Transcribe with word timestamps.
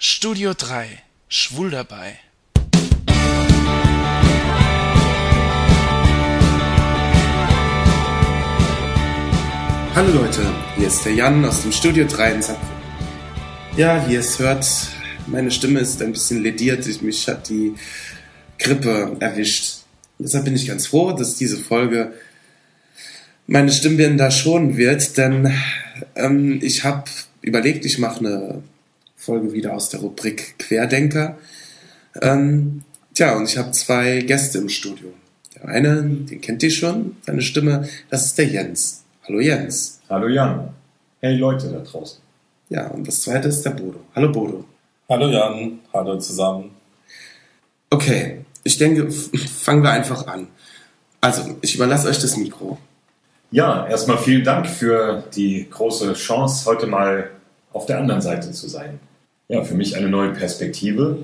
Studio 0.00 0.52
3 0.56 0.86
Schwul 1.28 1.70
dabei. 1.70 2.20
Hallo 9.92 10.12
Leute, 10.12 10.54
hier 10.76 10.86
ist 10.86 11.04
der 11.04 11.14
Jan 11.14 11.44
aus 11.44 11.62
dem 11.62 11.72
Studio 11.72 12.06
3 12.06 12.32
in 12.32 12.42
Saarbrücken. 12.42 12.76
Ja, 13.76 14.08
wie 14.08 14.12
ihr 14.12 14.20
es 14.20 14.38
hört, 14.38 14.64
meine 15.26 15.50
Stimme 15.50 15.80
ist 15.80 16.00
ein 16.00 16.12
bisschen 16.12 16.44
lediert. 16.44 17.02
Mich 17.02 17.26
hat 17.26 17.48
die 17.48 17.74
Grippe 18.60 19.16
erwischt. 19.18 19.78
Deshalb 20.20 20.44
bin 20.44 20.54
ich 20.54 20.68
ganz 20.68 20.86
froh, 20.86 21.10
dass 21.10 21.34
diese 21.34 21.58
Folge 21.58 22.12
meine 23.48 23.72
Stimmbänder 23.72 24.30
schonen 24.30 24.76
wird, 24.76 25.16
denn 25.16 25.52
ähm, 26.14 26.60
ich 26.62 26.84
habe 26.84 27.10
überlegt, 27.42 27.84
ich 27.84 27.98
mache 27.98 28.20
eine 28.20 28.62
Folge 29.18 29.52
wieder 29.52 29.74
aus 29.74 29.90
der 29.90 30.00
Rubrik 30.00 30.54
Querdenker. 30.60 31.36
Ähm, 32.22 32.84
tja, 33.14 33.36
und 33.36 33.48
ich 33.48 33.58
habe 33.58 33.72
zwei 33.72 34.20
Gäste 34.20 34.58
im 34.58 34.68
Studio. 34.68 35.12
Der 35.56 35.68
eine, 35.68 36.02
den 36.02 36.40
kennt 36.40 36.62
ihr 36.62 36.70
schon, 36.70 37.16
seine 37.26 37.42
Stimme, 37.42 37.88
das 38.10 38.26
ist 38.26 38.38
der 38.38 38.46
Jens. 38.46 39.02
Hallo 39.26 39.40
Jens. 39.40 40.00
Hallo 40.08 40.28
Jan. 40.28 40.70
Hey 41.20 41.36
Leute 41.36 41.68
da 41.68 41.80
draußen. 41.80 42.20
Ja, 42.68 42.86
und 42.86 43.08
das 43.08 43.22
zweite 43.22 43.48
ist 43.48 43.62
der 43.62 43.70
Bodo. 43.70 43.98
Hallo 44.14 44.30
Bodo. 44.30 44.64
Hallo 45.08 45.28
Jan, 45.28 45.80
hallo 45.92 46.16
zusammen. 46.18 46.70
Okay, 47.90 48.44
ich 48.62 48.78
denke, 48.78 49.10
fangen 49.10 49.82
wir 49.82 49.90
einfach 49.90 50.28
an. 50.28 50.46
Also, 51.20 51.56
ich 51.60 51.74
überlasse 51.74 52.08
euch 52.08 52.20
das 52.20 52.36
Mikro. 52.36 52.78
Ja, 53.50 53.88
erstmal 53.88 54.18
vielen 54.18 54.44
Dank 54.44 54.68
für 54.68 55.24
die 55.34 55.66
große 55.68 56.12
Chance, 56.12 56.66
heute 56.66 56.86
mal 56.86 57.30
auf 57.72 57.86
der 57.86 57.98
anderen 57.98 58.20
Seite 58.20 58.52
zu 58.52 58.68
sein. 58.68 59.00
Ja, 59.50 59.64
für 59.64 59.74
mich 59.74 59.96
eine 59.96 60.10
neue 60.10 60.34
Perspektive, 60.34 61.20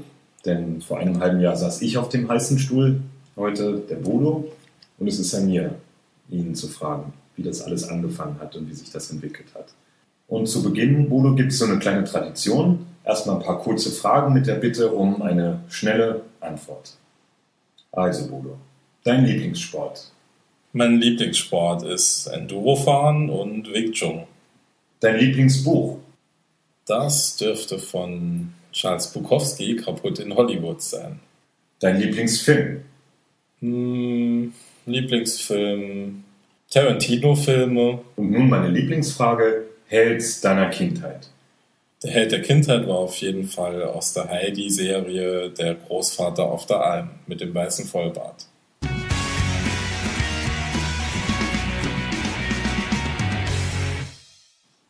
denn 0.46 0.80
vor 0.80 0.98
einem 0.98 1.20
halben 1.20 1.40
Jahr 1.40 1.56
saß 1.56 1.82
ich 1.82 1.98
auf 1.98 2.08
dem 2.08 2.26
heißen 2.26 2.58
Stuhl, 2.58 3.00
heute 3.36 3.82
der 3.88 3.96
Bodo, 3.96 4.50
und 4.98 5.08
es 5.08 5.18
ist 5.18 5.34
an 5.34 5.46
mir, 5.46 5.74
ihn 6.30 6.54
zu 6.54 6.68
fragen, 6.68 7.12
wie 7.36 7.42
das 7.42 7.60
alles 7.60 7.86
angefangen 7.86 8.38
hat 8.40 8.56
und 8.56 8.70
wie 8.70 8.74
sich 8.74 8.90
das 8.90 9.10
entwickelt 9.10 9.48
hat. 9.54 9.74
Und 10.26 10.46
zu 10.46 10.62
Beginn, 10.62 11.10
Bodo, 11.10 11.34
gibt 11.34 11.52
es 11.52 11.58
so 11.58 11.66
eine 11.66 11.78
kleine 11.78 12.04
Tradition. 12.04 12.86
Erstmal 13.04 13.36
ein 13.36 13.42
paar 13.42 13.60
kurze 13.60 13.90
Fragen 13.90 14.32
mit 14.32 14.46
der 14.46 14.54
Bitte 14.54 14.90
um 14.90 15.20
eine 15.20 15.60
schnelle 15.68 16.22
Antwort. 16.40 16.96
Also, 17.92 18.28
Bodo, 18.28 18.56
dein 19.04 19.26
Lieblingssport? 19.26 20.10
Mein 20.72 20.98
Lieblingssport 20.98 21.82
ist 21.82 22.28
Endurofahren 22.28 23.28
und 23.28 23.70
Wing 23.70 23.92
Chun. 23.92 24.22
Dein 25.00 25.18
Lieblingsbuch? 25.18 25.98
Das 26.86 27.36
dürfte 27.36 27.78
von 27.78 28.52
Charles 28.70 29.10
Bukowski 29.10 29.76
kaputt 29.76 30.18
in 30.18 30.34
Hollywood 30.34 30.82
sein. 30.82 31.20
Dein 31.80 31.98
Lieblingsfilm? 31.98 32.82
Hm, 33.60 34.52
Lieblingsfilm 34.84 36.24
Tarantino-Filme. 36.70 38.00
Und 38.16 38.30
nun 38.30 38.50
meine 38.50 38.68
Lieblingsfrage: 38.68 39.64
Held 39.86 40.44
deiner 40.44 40.68
Kindheit? 40.68 41.30
Der 42.02 42.10
Held 42.10 42.32
der 42.32 42.42
Kindheit 42.42 42.86
war 42.86 42.98
auf 42.98 43.16
jeden 43.16 43.44
Fall 43.44 43.82
aus 43.84 44.12
der 44.12 44.28
Heidi-Serie 44.28 45.48
Der 45.50 45.76
Großvater 45.76 46.44
auf 46.44 46.66
der 46.66 46.84
Alm 46.84 47.10
mit 47.26 47.40
dem 47.40 47.54
weißen 47.54 47.86
Vollbart. 47.86 48.46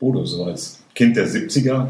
Bodo, 0.01 0.25
so 0.25 0.45
als 0.45 0.84
Kind 0.95 1.17
der 1.17 1.29
70er, 1.29 1.89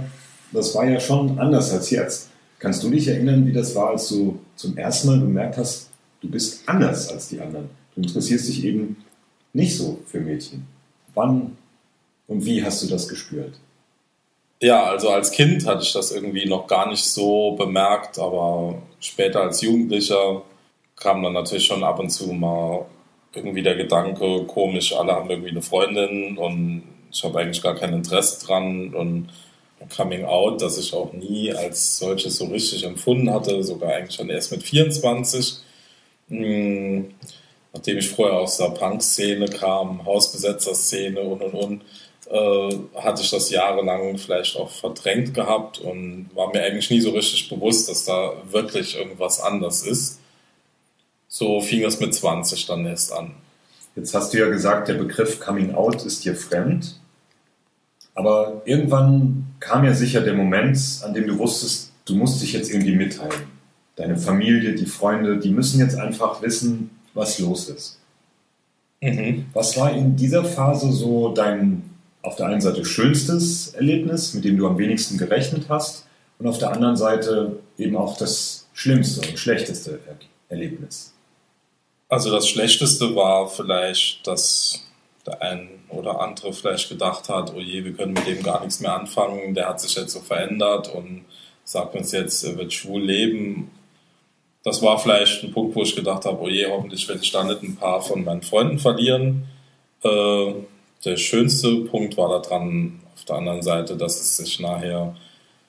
das 0.53 0.75
war 0.75 0.89
ja 0.89 1.01
schon 1.01 1.39
anders 1.39 1.73
als 1.73 1.91
jetzt. 1.91 2.31
Kannst 2.59 2.83
du 2.83 2.91
dich 2.91 3.09
erinnern, 3.09 3.47
wie 3.47 3.53
das 3.53 3.75
war, 3.75 3.91
als 3.91 4.09
du 4.09 4.39
zum 4.57 4.77
ersten 4.77 5.09
Mal 5.09 5.19
bemerkt 5.19 5.59
hast, 5.59 5.91
du 6.21 6.31
bist 6.31 6.63
anders 6.67 7.11
als 7.11 7.29
die 7.29 7.41
anderen? 7.41 7.69
Du 7.95 8.01
interessierst 8.01 8.49
dich 8.49 8.65
eben 8.65 8.97
nicht 9.53 9.77
so 9.77 10.01
für 10.07 10.21
Mädchen. 10.21 10.67
Wann 11.15 11.57
und 12.27 12.45
wie 12.45 12.65
hast 12.65 12.83
du 12.83 12.87
das 12.89 13.09
gespürt? 13.09 13.55
Ja, 14.63 14.85
also 14.85 15.11
als 15.11 15.31
Kind 15.31 15.67
hatte 15.67 15.83
ich 15.83 15.93
das 15.93 16.11
irgendwie 16.11 16.49
noch 16.49 16.67
gar 16.67 16.89
nicht 16.89 17.05
so 17.05 17.53
bemerkt, 17.53 18.19
aber 18.19 18.83
später 19.01 19.43
als 19.43 19.61
Jugendlicher 19.61 20.43
kam 20.97 21.23
dann 21.23 21.35
natürlich 21.35 21.67
schon 21.67 21.85
ab 21.85 21.99
und 21.99 22.11
zu 22.11 22.33
mal 22.33 22.87
irgendwie 23.35 23.63
der 23.63 23.75
Gedanke, 23.75 24.45
komisch, 24.47 24.95
alle 24.97 25.13
haben 25.13 25.29
irgendwie 25.29 25.51
eine 25.51 25.61
Freundin 25.61 26.39
und 26.39 26.85
ich 27.15 27.23
habe 27.23 27.39
eigentlich 27.39 27.63
gar 27.63 27.77
kein 27.77 27.95
Interesse 27.95 28.45
dran 28.45 28.93
und 28.93 29.29
Coming 29.95 30.25
Out, 30.25 30.63
das 30.63 30.79
ich 30.79 30.93
auch 30.95 31.13
nie 31.13 31.53
als 31.53 31.99
solches 31.99 32.37
so 32.37 32.47
richtig 32.47 32.85
empfunden 32.85 33.31
hatte, 33.31 33.63
sogar 33.63 33.93
eigentlich 33.93 34.17
schon 34.17 34.31
erst 34.31 34.51
mit 34.51 34.63
24. 34.63 35.59
Hm, 36.29 37.15
nachdem 37.73 37.99
ich 37.99 38.09
vorher 38.09 38.39
aus 38.39 38.57
der 38.57 38.71
Punk-Szene 38.71 39.47
kam, 39.49 40.05
Hausbesetzer-Szene 40.05 41.21
und 41.21 41.43
und 41.43 41.55
und, 41.55 41.83
äh, 42.31 43.01
hatte 43.01 43.23
ich 43.23 43.31
das 43.31 43.51
jahrelang 43.51 44.17
vielleicht 44.19 44.57
auch 44.57 44.71
verdrängt 44.71 45.35
gehabt 45.35 45.79
und 45.79 46.31
war 46.35 46.51
mir 46.53 46.63
eigentlich 46.63 46.91
nie 46.91 47.01
so 47.01 47.11
richtig 47.11 47.49
bewusst, 47.49 47.89
dass 47.89 48.05
da 48.05 48.33
wirklich 48.51 48.97
irgendwas 48.97 49.41
anders 49.41 49.83
ist. 49.83 50.21
So 51.29 51.61
fing 51.61 51.85
es 51.85 52.01
mit 52.01 52.15
20 52.15 52.67
dann 52.67 52.87
erst 52.87 53.13
an. 53.13 53.35
Jetzt 53.97 54.15
hast 54.15 54.33
du 54.33 54.39
ja 54.39 54.49
gesagt, 54.49 54.89
der 54.89 54.95
Begriff 54.95 55.41
Coming 55.41 55.75
Out 55.75 56.05
ist 56.05 56.25
dir 56.25 56.35
fremd. 56.35 56.97
Aber 58.15 58.63
irgendwann 58.65 59.47
kam 59.61 59.85
ja 59.85 59.93
sicher 59.93 60.21
der 60.21 60.35
Moment, 60.35 60.79
an 61.03 61.15
dem 61.15 61.27
du 61.27 61.39
wusstest, 61.39 61.93
du 62.05 62.15
musst 62.15 62.41
dich 62.43 62.53
jetzt 62.53 62.71
irgendwie 62.71 62.95
mitteilen. 62.95 63.53
Deine 63.97 64.17
Familie, 64.17 64.75
die 64.75 64.87
Freunde, 64.87 65.39
die 65.39 65.51
müssen 65.51 65.81
jetzt 65.81 65.97
einfach 65.97 66.43
wissen, 66.43 66.91
was 67.13 67.39
los 67.39 67.69
ist. 67.69 68.01
Mhm. 69.01 69.47
Was 69.53 69.77
war 69.77 69.93
in 69.93 70.17
dieser 70.17 70.45
Phase 70.45 70.93
so 70.93 71.33
dein 71.33 71.83
auf 72.23 72.37
der 72.37 72.47
einen 72.47 72.61
Seite 72.61 72.85
schönstes 72.85 73.75
Erlebnis, 73.75 74.33
mit 74.35 74.45
dem 74.45 74.57
du 74.57 74.67
am 74.67 74.79
wenigsten 74.79 75.19
gerechnet 75.19 75.67
hast, 75.69 76.07
und 76.39 76.47
auf 76.47 76.59
der 76.59 76.73
anderen 76.73 76.97
Seite 76.97 77.59
eben 77.79 77.97
auch 77.97 78.17
das 78.17 78.67
schlimmste 78.73 79.29
und 79.29 79.39
schlechteste 79.39 80.01
Erlebnis? 80.49 81.13
Also 82.09 82.31
das 82.31 82.49
Schlechteste 82.49 83.15
war 83.15 83.49
vielleicht, 83.49 84.27
dass 84.27 84.85
der 85.27 85.41
ein 85.43 85.69
oder 85.95 86.21
andere 86.21 86.53
vielleicht 86.53 86.89
gedacht 86.89 87.29
hat, 87.29 87.55
oh 87.55 87.61
je, 87.61 87.85
wir 87.85 87.93
können 87.93 88.13
mit 88.13 88.27
dem 88.27 88.43
gar 88.43 88.61
nichts 88.61 88.81
mehr 88.81 88.95
anfangen, 88.95 89.55
der 89.55 89.69
hat 89.69 89.81
sich 89.81 89.95
jetzt 89.95 90.13
so 90.13 90.21
verändert 90.21 90.93
und 90.95 91.25
sagt 91.65 91.95
uns 91.95 92.13
jetzt, 92.13 92.45
er 92.45 92.57
wird 92.59 92.73
schwul 92.73 93.03
leben. 93.03 93.71
Das 94.63 94.83
war 94.83 94.99
vielleicht 94.99 95.43
ein 95.43 95.53
Punkt, 95.53 95.77
wo 95.77 95.83
ich 95.83 95.97
gedacht 95.97 96.25
habe, 96.25 96.41
oh 96.41 96.49
je, 96.49 96.67
hoffentlich 96.67 97.07
werde 97.09 97.23
ich 97.23 97.33
da 97.33 97.45
nicht 97.45 97.63
ein 97.63 97.77
paar 97.77 98.01
von 98.01 98.25
meinen 98.25 98.43
Freunden 98.43 98.79
verlieren. 98.79 99.45
Äh, 100.03 100.55
der 101.05 101.17
schönste 101.17 101.77
Punkt 101.85 102.17
war 102.17 102.41
daran 102.41 103.01
auf 103.15 103.25
der 103.25 103.37
anderen 103.37 103.63
Seite, 103.63 103.97
dass 103.97 104.21
es 104.21 104.37
sich 104.37 104.61
nachher 104.61 105.15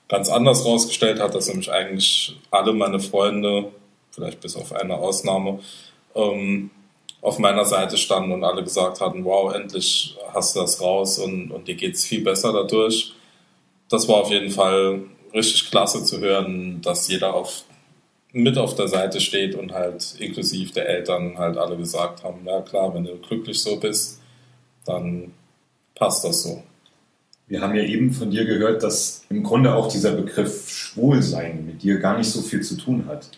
ganz 0.08 0.28
anders 0.28 0.64
rausgestellt 0.64 1.20
hat, 1.20 1.34
dass 1.34 1.48
nämlich 1.48 1.70
eigentlich 1.70 2.36
alle 2.50 2.72
meine 2.72 3.00
Freunde, 3.00 3.70
vielleicht 4.10 4.40
bis 4.40 4.56
auf 4.56 4.72
eine 4.72 4.96
Ausnahme, 4.96 5.60
ähm, 6.14 6.70
auf 7.20 7.38
meiner 7.38 7.64
Seite 7.64 7.96
standen 7.96 8.32
und 8.32 8.44
alle 8.44 8.62
gesagt 8.62 9.00
hatten, 9.00 9.24
wow, 9.24 9.52
endlich 9.52 10.16
hast 10.32 10.54
du 10.54 10.60
das 10.60 10.80
raus 10.80 11.18
und, 11.18 11.50
und 11.50 11.66
dir 11.68 11.74
geht's 11.74 12.04
viel 12.04 12.22
besser 12.22 12.52
dadurch. 12.52 13.14
Das 13.88 14.08
war 14.08 14.16
auf 14.16 14.30
jeden 14.30 14.50
Fall 14.50 15.02
richtig 15.32 15.70
klasse 15.70 16.04
zu 16.04 16.20
hören, 16.20 16.80
dass 16.82 17.08
jeder 17.08 17.34
auf, 17.34 17.64
mit 18.32 18.58
auf 18.58 18.74
der 18.74 18.88
Seite 18.88 19.20
steht 19.20 19.54
und 19.54 19.72
halt 19.72 20.16
inklusive 20.18 20.72
der 20.72 20.88
Eltern 20.88 21.38
halt 21.38 21.56
alle 21.56 21.76
gesagt 21.76 22.22
haben, 22.24 22.40
ja 22.44 22.60
klar, 22.60 22.94
wenn 22.94 23.04
du 23.04 23.16
glücklich 23.16 23.60
so 23.60 23.76
bist, 23.76 24.20
dann 24.84 25.32
passt 25.94 26.24
das 26.24 26.42
so. 26.42 26.62
Wir 27.48 27.60
haben 27.60 27.76
ja 27.76 27.84
eben 27.84 28.12
von 28.12 28.30
dir 28.30 28.44
gehört, 28.44 28.82
dass 28.82 29.24
im 29.30 29.42
Grunde 29.44 29.74
auch 29.74 29.88
dieser 29.88 30.12
Begriff 30.12 30.68
Schwulsein 30.68 31.64
mit 31.64 31.82
dir 31.82 31.98
gar 31.98 32.18
nicht 32.18 32.30
so 32.30 32.42
viel 32.42 32.60
zu 32.60 32.76
tun 32.76 33.06
hat. 33.06 33.30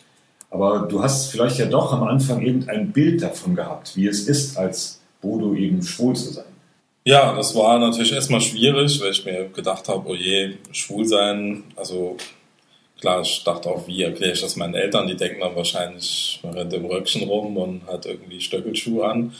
Aber 0.50 0.86
du 0.88 1.02
hast 1.02 1.30
vielleicht 1.30 1.58
ja 1.58 1.66
doch 1.66 1.92
am 1.92 2.04
Anfang 2.04 2.40
irgendein 2.40 2.92
Bild 2.92 3.22
davon 3.22 3.54
gehabt, 3.54 3.96
wie 3.96 4.06
es 4.06 4.26
ist, 4.28 4.56
als 4.56 5.00
Bodo 5.20 5.54
eben 5.54 5.82
schwul 5.82 6.16
zu 6.16 6.32
sein. 6.32 6.44
Ja, 7.04 7.34
das 7.34 7.54
war 7.54 7.78
natürlich 7.78 8.12
erstmal 8.12 8.40
schwierig, 8.40 9.00
weil 9.00 9.12
ich 9.12 9.24
mir 9.24 9.48
gedacht 9.48 9.88
habe, 9.88 10.08
oh 10.08 10.14
je, 10.14 10.54
schwul 10.72 11.06
sein, 11.06 11.64
also 11.76 12.16
klar, 13.00 13.22
ich 13.22 13.42
dachte 13.44 13.68
auch, 13.70 13.86
wie 13.86 14.02
erkläre 14.02 14.32
ich 14.32 14.40
das 14.40 14.56
meinen 14.56 14.74
Eltern? 14.74 15.06
Die 15.06 15.16
denken 15.16 15.40
dann 15.40 15.56
wahrscheinlich, 15.56 16.40
man 16.42 16.54
rennt 16.54 16.72
im 16.72 16.84
Röckchen 16.84 17.28
rum 17.28 17.56
und 17.56 17.86
hat 17.86 18.06
irgendwie 18.06 18.40
Stöckelschuhe 18.40 19.06
an. 19.06 19.32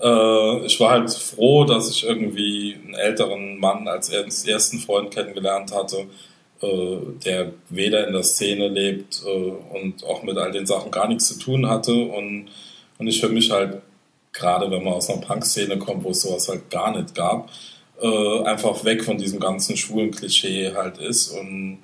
Äh, 0.00 0.66
ich 0.66 0.78
war 0.78 0.90
halt 0.90 1.10
froh, 1.10 1.64
dass 1.64 1.90
ich 1.90 2.04
irgendwie 2.04 2.76
einen 2.84 2.94
älteren 2.94 3.58
Mann 3.58 3.88
als 3.88 4.10
ersten 4.10 4.78
Freund 4.78 5.10
kennengelernt 5.10 5.74
hatte, 5.74 6.06
der 6.62 7.52
weder 7.68 8.06
in 8.06 8.14
der 8.14 8.22
Szene 8.22 8.68
lebt 8.68 9.22
äh, 9.26 9.76
und 9.76 10.04
auch 10.04 10.22
mit 10.22 10.38
all 10.38 10.52
den 10.52 10.66
Sachen 10.66 10.90
gar 10.90 11.08
nichts 11.08 11.28
zu 11.28 11.38
tun 11.38 11.68
hatte. 11.68 11.94
Und, 11.94 12.48
und 12.98 13.06
ich 13.06 13.20
für 13.20 13.28
mich 13.28 13.50
halt, 13.50 13.82
gerade 14.32 14.70
wenn 14.70 14.82
man 14.82 14.94
aus 14.94 15.10
einer 15.10 15.20
Punk-Szene 15.20 15.78
kommt, 15.78 16.04
wo 16.04 16.10
es 16.10 16.22
sowas 16.22 16.48
halt 16.48 16.70
gar 16.70 16.96
nicht 16.96 17.14
gab, 17.14 17.50
äh, 18.00 18.42
einfach 18.44 18.84
weg 18.84 19.04
von 19.04 19.18
diesem 19.18 19.40
ganzen 19.40 19.76
schwulen 19.76 20.10
Klischee 20.10 20.72
halt 20.74 20.98
ist. 20.98 21.28
Und 21.28 21.78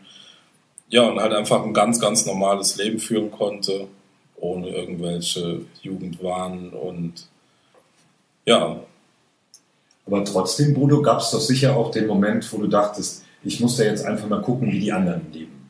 ja, 0.89 1.09
und 1.09 1.21
halt 1.21 1.33
einfach 1.33 1.65
ein 1.65 1.75
ganz, 1.75 2.01
ganz 2.01 2.27
normales 2.27 2.77
Leben 2.77 2.99
führen 2.99 3.31
konnte, 3.31 3.89
ohne 4.37 4.69
irgendwelche 4.69 5.63
Jugendwahn 5.83 6.71
und 6.71 7.29
ja. 8.45 8.81
Aber 10.05 10.25
trotzdem, 10.25 10.75
Bodo, 10.75 11.01
gab 11.01 11.21
es 11.21 11.31
doch 11.31 11.41
sicher 11.41 11.77
auch 11.77 11.91
den 11.91 12.07
Moment, 12.07 12.53
wo 12.53 12.59
du 12.59 12.67
dachtest, 12.67 13.25
ich 13.45 13.61
muss 13.61 13.77
da 13.77 13.85
jetzt 13.85 14.05
einfach 14.05 14.29
mal 14.29 14.43
gucken, 14.43 14.71
wie 14.71 14.81
die 14.81 14.93
anderen 14.93 15.33
leben. 15.33 15.69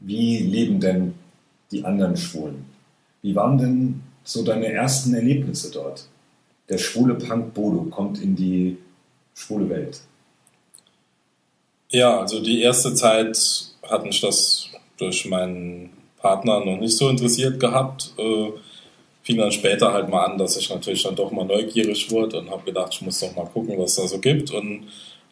Wie 0.00 0.38
leben 0.38 0.80
denn 0.80 1.14
die 1.70 1.84
anderen 1.84 2.16
Schwulen? 2.16 2.64
Wie 3.22 3.34
waren 3.34 3.58
denn 3.58 4.02
so 4.24 4.42
deine 4.42 4.66
ersten 4.66 5.14
Erlebnisse 5.14 5.70
dort? 5.70 6.06
Der 6.68 6.78
schwule 6.78 7.14
Punk 7.14 7.54
Bodo 7.54 7.84
kommt 7.84 8.20
in 8.20 8.34
die 8.34 8.78
schwule 9.34 9.68
Welt. 9.68 10.00
Ja, 11.90 12.20
also 12.20 12.42
die 12.42 12.62
erste 12.62 12.94
Zeit 12.94 13.38
hat 13.82 14.04
mich 14.04 14.20
das 14.20 14.70
durch 14.96 15.26
meinen 15.26 15.90
Partner 16.16 16.64
noch 16.64 16.78
nicht 16.78 16.96
so 16.96 17.08
interessiert 17.08 17.60
gehabt. 17.60 18.14
Äh, 18.16 18.52
fing 19.22 19.36
dann 19.36 19.52
später 19.52 19.92
halt 19.92 20.08
mal 20.08 20.24
an, 20.24 20.38
dass 20.38 20.56
ich 20.56 20.70
natürlich 20.70 21.02
dann 21.02 21.16
doch 21.16 21.30
mal 21.30 21.44
neugierig 21.44 22.10
wurde 22.10 22.38
und 22.38 22.50
habe 22.50 22.64
gedacht, 22.64 22.94
ich 22.94 23.02
muss 23.02 23.20
doch 23.20 23.34
mal 23.36 23.46
gucken, 23.46 23.78
was 23.78 23.96
da 23.96 24.06
so 24.06 24.18
gibt 24.18 24.50
und 24.50 24.86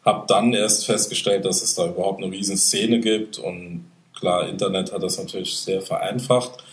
habe 0.05 0.25
dann 0.27 0.53
erst 0.53 0.85
festgestellt, 0.85 1.45
dass 1.45 1.61
es 1.61 1.75
da 1.75 1.87
überhaupt 1.87 2.23
eine 2.23 2.31
riesen 2.31 2.57
Szene 2.57 2.99
gibt. 2.99 3.37
Und 3.37 3.85
klar, 4.17 4.47
Internet 4.47 4.91
hat 4.91 5.03
das 5.03 5.17
natürlich 5.17 5.55
sehr 5.55 5.81
vereinfacht. 5.81 6.63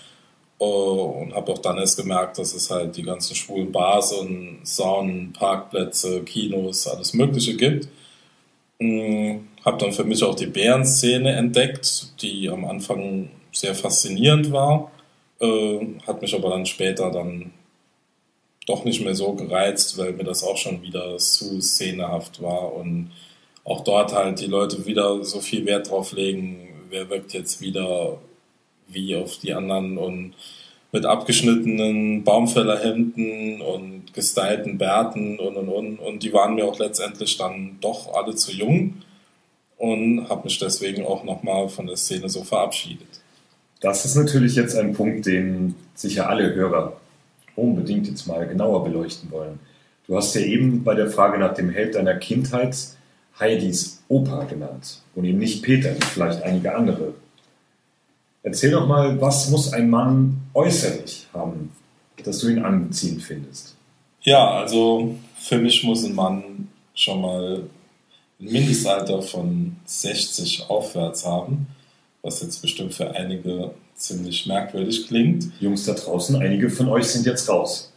Äh, 0.60 0.64
und 0.64 1.34
habe 1.34 1.52
auch 1.52 1.58
dann 1.58 1.78
erst 1.78 1.98
gemerkt, 1.98 2.38
dass 2.38 2.54
es 2.54 2.70
halt 2.70 2.96
die 2.96 3.02
ganzen 3.02 3.34
schwulen 3.34 3.72
Bars 3.72 4.12
und 4.12 4.60
Saunen, 4.64 5.32
Parkplätze, 5.32 6.22
Kinos, 6.22 6.86
alles 6.86 7.14
Mögliche 7.14 7.56
gibt. 7.56 7.88
Hm, 8.80 9.48
habe 9.64 9.78
dann 9.78 9.92
für 9.92 10.04
mich 10.04 10.22
auch 10.22 10.34
die 10.34 10.46
Bärenszene 10.46 11.32
entdeckt, 11.32 12.22
die 12.22 12.48
am 12.48 12.64
Anfang 12.64 13.30
sehr 13.52 13.74
faszinierend 13.74 14.52
war, 14.52 14.90
äh, 15.40 15.78
hat 16.06 16.22
mich 16.22 16.34
aber 16.34 16.50
dann 16.50 16.66
später 16.66 17.10
dann 17.10 17.52
doch 18.68 18.84
nicht 18.84 19.02
mehr 19.02 19.14
so 19.14 19.32
gereizt, 19.32 19.96
weil 19.98 20.12
mir 20.12 20.24
das 20.24 20.44
auch 20.44 20.56
schon 20.56 20.82
wieder 20.82 21.16
zu 21.18 21.60
szenehaft 21.60 22.42
war 22.42 22.74
und 22.74 23.10
auch 23.64 23.82
dort 23.82 24.12
halt 24.12 24.40
die 24.40 24.46
Leute 24.46 24.86
wieder 24.86 25.24
so 25.24 25.40
viel 25.40 25.66
Wert 25.66 25.90
drauf 25.90 26.12
legen, 26.12 26.68
wer 26.90 27.08
wirkt 27.10 27.32
jetzt 27.32 27.60
wieder 27.60 28.18
wie 28.88 29.16
auf 29.16 29.38
die 29.38 29.52
anderen 29.52 29.98
und 29.98 30.34
mit 30.90 31.04
abgeschnittenen 31.04 32.24
Baumfällerhemden 32.24 33.60
und 33.60 34.14
gestylten 34.14 34.78
Bärten 34.78 35.38
und 35.38 35.56
und 35.56 35.68
und 35.68 35.98
und 35.98 36.22
die 36.22 36.32
waren 36.32 36.54
mir 36.54 36.64
auch 36.64 36.78
letztendlich 36.78 37.36
dann 37.36 37.76
doch 37.80 38.14
alle 38.14 38.34
zu 38.34 38.52
jung 38.52 38.94
und 39.76 40.28
habe 40.28 40.44
mich 40.44 40.58
deswegen 40.58 41.04
auch 41.04 41.24
nochmal 41.24 41.68
von 41.68 41.86
der 41.86 41.96
Szene 41.96 42.28
so 42.28 42.42
verabschiedet. 42.42 43.08
Das 43.80 44.04
ist 44.04 44.16
natürlich 44.16 44.56
jetzt 44.56 44.76
ein 44.76 44.94
Punkt, 44.94 45.26
den 45.26 45.74
sicher 45.94 46.28
alle 46.28 46.54
Hörer 46.54 46.96
unbedingt 47.58 48.06
jetzt 48.08 48.26
mal 48.26 48.46
genauer 48.46 48.84
beleuchten 48.84 49.30
wollen. 49.30 49.58
Du 50.06 50.16
hast 50.16 50.34
ja 50.34 50.40
eben 50.40 50.84
bei 50.84 50.94
der 50.94 51.10
Frage 51.10 51.38
nach 51.38 51.54
dem 51.54 51.70
Held 51.70 51.94
deiner 51.94 52.14
Kindheit 52.14 52.76
Heidis 53.38 54.02
Opa 54.08 54.44
genannt 54.44 55.00
und 55.14 55.24
eben 55.24 55.38
nicht 55.38 55.62
Peter, 55.62 55.94
wie 55.94 56.04
vielleicht 56.04 56.42
einige 56.42 56.74
andere. 56.74 57.14
Erzähl 58.42 58.70
doch 58.70 58.86
mal, 58.86 59.20
was 59.20 59.50
muss 59.50 59.72
ein 59.72 59.90
Mann 59.90 60.40
äußerlich 60.54 61.26
haben, 61.32 61.72
dass 62.24 62.38
du 62.38 62.48
ihn 62.48 62.60
anziehend 62.60 63.22
findest? 63.22 63.76
Ja, 64.22 64.50
also 64.50 65.14
für 65.38 65.58
mich 65.58 65.84
muss 65.84 66.04
ein 66.04 66.14
Mann 66.14 66.68
schon 66.94 67.20
mal 67.20 67.62
ein 68.40 68.52
Mindestalter 68.52 69.22
von 69.22 69.76
60 69.84 70.64
aufwärts 70.68 71.24
haben, 71.24 71.66
was 72.22 72.40
jetzt 72.42 72.60
bestimmt 72.62 72.94
für 72.94 73.10
einige 73.14 73.72
ziemlich 73.98 74.46
merkwürdig 74.46 75.06
klingt. 75.06 75.50
Jungs 75.60 75.84
da 75.84 75.92
draußen, 75.92 76.36
einige 76.36 76.70
von 76.70 76.88
euch 76.88 77.04
sind 77.04 77.26
jetzt 77.26 77.48
raus. 77.48 77.92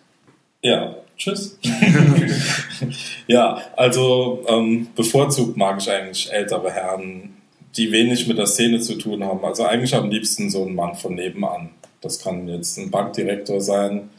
Ja, 0.61 0.95
tschüss. 1.17 1.57
ja, 3.27 3.61
also 3.75 4.43
ähm, 4.47 4.87
bevorzugt 4.95 5.57
mag 5.57 5.79
ich 5.79 5.89
eigentlich 5.89 6.31
ältere 6.31 6.71
Herren, 6.71 7.35
die 7.77 7.91
wenig 7.91 8.27
mit 8.27 8.37
der 8.37 8.47
Szene 8.47 8.79
zu 8.79 8.95
tun 8.95 9.23
haben. 9.23 9.43
Also 9.45 9.63
eigentlich 9.63 9.95
am 9.95 10.09
liebsten 10.09 10.49
so 10.49 10.65
ein 10.65 10.75
Mann 10.75 10.95
von 10.95 11.15
nebenan. 11.15 11.69
Das 12.01 12.19
kann 12.19 12.47
jetzt 12.47 12.77
ein 12.77 12.91
Bankdirektor 12.91 13.61
sein, 13.61 14.09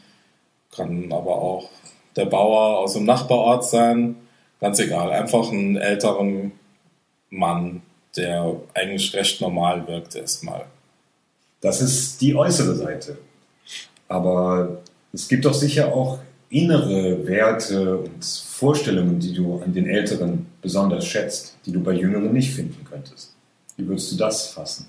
kann 0.75 1.11
aber 1.11 1.41
auch 1.41 1.69
der 2.15 2.25
Bauer 2.25 2.79
aus 2.79 2.93
dem 2.93 3.05
Nachbarort 3.05 3.65
sein 3.65 4.15
ganz 4.63 4.79
egal, 4.79 5.11
einfach 5.11 5.51
einen 5.51 5.75
älteren 5.75 6.53
Mann, 7.29 7.81
der 8.15 8.55
eigentlich 8.73 9.13
recht 9.13 9.41
normal 9.41 9.85
wirkt 9.89 10.15
erstmal. 10.15 10.67
Das 11.63 11.81
ist 11.81 12.21
die 12.21 12.35
äußere 12.35 12.75
Seite. 12.75 13.17
Aber 14.07 14.83
es 15.11 15.27
gibt 15.27 15.45
doch 15.45 15.55
sicher 15.55 15.91
auch 15.91 16.19
innere 16.49 17.25
Werte 17.25 17.97
und 17.97 18.23
Vorstellungen, 18.23 19.19
die 19.19 19.33
du 19.33 19.59
an 19.59 19.73
den 19.73 19.87
Älteren 19.87 20.45
besonders 20.61 21.07
schätzt, 21.07 21.57
die 21.65 21.71
du 21.71 21.81
bei 21.81 21.93
Jüngeren 21.93 22.31
nicht 22.31 22.53
finden 22.53 22.85
könntest. 22.87 23.33
Wie 23.75 23.87
würdest 23.87 24.11
du 24.11 24.17
das 24.17 24.49
fassen? 24.49 24.85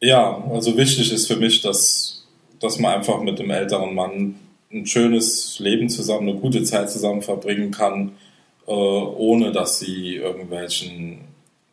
Ja, 0.00 0.42
also 0.50 0.74
wichtig 0.78 1.12
ist 1.12 1.26
für 1.26 1.36
mich, 1.36 1.60
dass, 1.60 2.24
dass 2.58 2.78
man 2.78 2.94
einfach 2.94 3.20
mit 3.20 3.38
dem 3.38 3.50
älteren 3.50 3.94
Mann 3.94 4.36
ein 4.72 4.86
schönes 4.86 5.58
Leben 5.58 5.90
zusammen, 5.90 6.30
eine 6.30 6.40
gute 6.40 6.62
Zeit 6.62 6.90
zusammen 6.90 7.20
verbringen 7.20 7.70
kann 7.70 8.12
äh, 8.66 8.70
ohne 8.70 9.52
dass 9.52 9.78
sie 9.78 10.16
irgendwelchen 10.16 11.18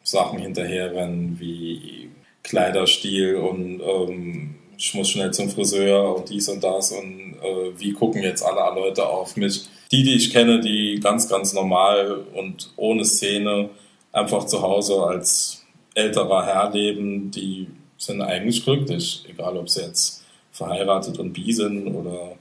Sachen 0.04 0.40
hinterherrennen 0.40 1.40
wie 1.40 2.01
Kleiderstil 2.44 3.36
und 3.36 3.82
ähm, 3.82 4.56
ich 4.78 4.94
muss 4.96 5.10
schnell 5.10 5.32
zum 5.32 5.50
Friseur 5.50 6.16
und 6.16 6.30
dies 6.30 6.50
und 6.50 6.64
das 6.64 6.92
und 6.92 7.36
äh, 7.42 7.80
wie 7.80 7.94
gucken 7.94 8.24
jetzt 8.24 8.44
alle 8.44 8.80
Leute 8.80 9.08
auf 9.08 9.36
mich. 9.36 9.66
Die, 9.92 10.04
die 10.04 10.16
ich 10.16 10.32
kenne, 10.32 10.60
die 10.60 11.00
ganz, 11.02 11.28
ganz 11.30 11.54
normal 11.54 12.26
und 12.34 12.72
ohne 12.78 13.06
Szene 13.06 13.70
einfach 14.12 14.46
zu 14.46 14.62
Hause 14.62 15.04
als 15.04 15.66
älterer 15.94 16.46
Herr 16.46 16.72
leben, 16.72 17.30
die 17.30 17.68
sind 17.98 18.22
eigentlich 18.22 18.64
glücklich, 18.64 19.24
egal 19.30 19.58
ob 19.58 19.70
sie 19.70 19.82
jetzt 19.82 20.24
verheiratet 20.52 21.20
und 21.20 21.34
bi 21.34 21.54
sind 21.54 21.88
oder 21.88 22.36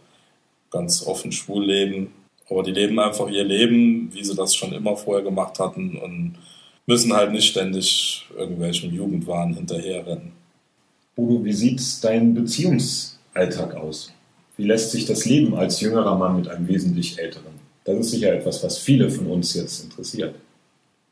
ganz 0.70 1.06
offen 1.06 1.32
schwul 1.32 1.66
leben. 1.66 2.12
Aber 2.48 2.62
die 2.62 2.72
leben 2.72 2.98
einfach 2.98 3.28
ihr 3.28 3.44
Leben, 3.44 4.12
wie 4.12 4.24
sie 4.24 4.34
das 4.34 4.54
schon 4.54 4.72
immer 4.72 4.96
vorher 4.96 5.22
gemacht 5.22 5.58
hatten 5.58 5.98
und 5.98 6.36
müssen 6.86 7.12
halt 7.12 7.32
nicht 7.32 7.48
ständig 7.48 8.26
irgendwelchen 8.36 8.92
Jugendwahn 8.92 9.54
hinterherrennen. 9.54 10.32
Udo, 11.16 11.44
wie 11.44 11.52
sieht 11.52 11.82
dein 12.02 12.34
Beziehungsalltag 12.34 13.74
aus? 13.74 14.12
Wie 14.56 14.64
lässt 14.64 14.90
sich 14.90 15.06
das 15.06 15.24
Leben 15.24 15.54
als 15.54 15.80
jüngerer 15.80 16.16
Mann 16.16 16.36
mit 16.36 16.48
einem 16.48 16.68
wesentlich 16.68 17.18
älteren? 17.18 17.60
Das 17.84 17.98
ist 17.98 18.10
sicher 18.10 18.32
etwas, 18.32 18.62
was 18.62 18.78
viele 18.78 19.10
von 19.10 19.26
uns 19.26 19.54
jetzt 19.54 19.84
interessiert. 19.84 20.34